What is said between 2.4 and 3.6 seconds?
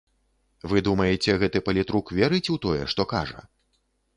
у тое, што кажа?